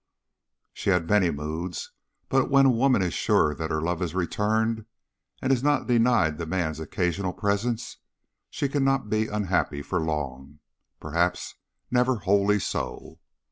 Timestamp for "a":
2.65-2.71